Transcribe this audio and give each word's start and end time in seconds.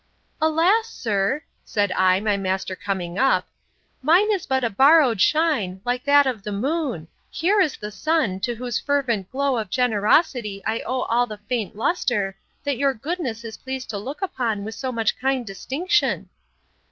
Alas! 0.41 0.87
sir, 0.89 1.43
said 1.63 1.91
I, 1.91 2.19
my 2.19 2.35
master 2.35 2.75
coming 2.75 3.19
up, 3.19 3.47
mine 4.01 4.31
is 4.33 4.47
but 4.47 4.63
a 4.63 4.69
borrowed 4.71 5.21
shine, 5.21 5.79
like 5.85 6.03
that 6.05 6.25
of 6.25 6.41
the 6.41 6.51
moon. 6.51 7.07
Here 7.29 7.61
is 7.61 7.77
the 7.77 7.91
sun, 7.91 8.39
to 8.39 8.55
whose 8.55 8.79
fervent 8.79 9.29
glow 9.29 9.59
of 9.59 9.69
generosity 9.69 10.63
I 10.65 10.79
owe 10.79 11.01
all 11.01 11.27
the 11.27 11.37
faint 11.37 11.75
lustre, 11.75 12.35
that 12.63 12.79
your 12.79 12.95
goodness 12.95 13.43
is 13.43 13.57
pleased 13.57 13.91
to 13.91 13.99
look 13.99 14.23
upon 14.23 14.63
with 14.63 14.73
so 14.73 14.91
much 14.91 15.19
kind 15.19 15.45
distinction. 15.45 16.29